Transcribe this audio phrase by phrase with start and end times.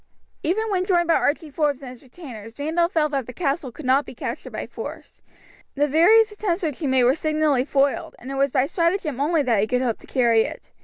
[0.41, 3.85] Even when joined by Archie Forbes and his retainers Randolph felt that the castle could
[3.85, 5.21] not be captured by force.
[5.75, 9.43] The various attempts which he made were signally foiled, and it was by stratagem only
[9.43, 10.71] that he could hope to carry it.